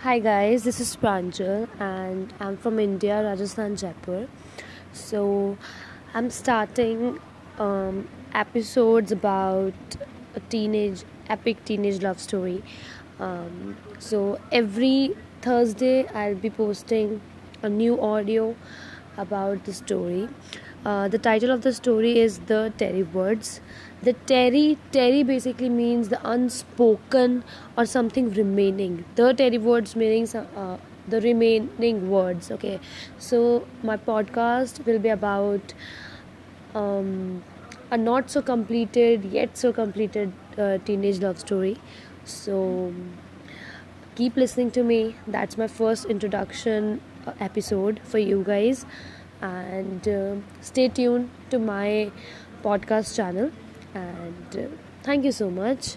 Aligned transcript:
Hi 0.00 0.18
guys, 0.18 0.62
this 0.62 0.78
is 0.78 0.94
Pranjal 0.94 1.68
and 1.80 2.32
I'm 2.38 2.58
from 2.58 2.78
India, 2.78 3.22
Rajasthan, 3.22 3.76
Jaipur. 3.76 4.28
So 4.92 5.56
I'm 6.12 6.28
starting 6.28 7.18
um, 7.58 8.06
episodes 8.34 9.10
about 9.10 9.72
a 10.34 10.40
teenage, 10.50 11.02
epic 11.30 11.64
teenage 11.64 12.02
love 12.02 12.20
story. 12.20 12.62
Um, 13.18 13.78
so 13.98 14.38
every 14.52 15.16
Thursday 15.40 16.06
I'll 16.08 16.34
be 16.34 16.50
posting 16.50 17.22
a 17.62 17.68
new 17.70 17.98
audio 17.98 18.54
about 19.16 19.64
the 19.64 19.72
story. 19.72 20.28
Uh, 20.86 21.08
the 21.08 21.18
title 21.18 21.50
of 21.50 21.62
the 21.62 21.72
story 21.72 22.20
is 22.20 22.38
The 22.48 22.72
Terry 22.78 23.02
Words. 23.02 23.60
The 24.02 24.12
Terry, 24.12 24.78
Terry 24.92 25.24
basically 25.24 25.68
means 25.68 26.10
the 26.10 26.20
unspoken 26.32 27.42
or 27.76 27.86
something 27.86 28.30
remaining. 28.34 29.04
The 29.16 29.32
Terry 29.32 29.58
Words 29.58 29.96
meaning 29.96 30.28
uh, 30.36 30.76
the 31.08 31.20
remaining 31.20 32.08
words. 32.08 32.52
Okay, 32.52 32.78
so 33.18 33.66
my 33.82 33.96
podcast 33.96 34.86
will 34.86 35.00
be 35.00 35.08
about 35.08 35.74
um, 36.72 37.42
a 37.90 37.96
not 37.96 38.30
so 38.30 38.40
completed 38.40 39.24
yet 39.24 39.56
so 39.56 39.72
completed 39.72 40.32
uh, 40.56 40.78
teenage 40.84 41.18
love 41.20 41.40
story. 41.40 41.76
So 42.24 42.94
keep 44.14 44.36
listening 44.36 44.70
to 44.72 44.84
me. 44.84 45.16
That's 45.26 45.58
my 45.58 45.66
first 45.66 46.04
introduction 46.04 47.00
uh, 47.26 47.32
episode 47.40 47.98
for 48.04 48.18
you 48.18 48.44
guys 48.46 48.86
and 49.40 50.08
uh, 50.08 50.36
stay 50.60 50.88
tuned 50.88 51.30
to 51.50 51.58
my 51.58 52.10
podcast 52.62 53.16
channel. 53.16 53.50
And 53.94 54.56
uh, 54.56 54.68
thank 55.02 55.24
you 55.24 55.32
so 55.32 55.50
much 55.50 55.96